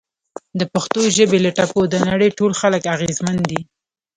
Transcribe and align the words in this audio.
د 0.59 0.61
پښتو 0.73 1.01
ژبې 1.17 1.39
له 1.45 1.51
ټپو 1.57 1.81
د 1.87 1.95
نړۍ 2.09 2.29
ټول 2.39 2.51
خلک 2.61 2.81
اغیزمن 2.95 3.37
دي! 3.49 3.61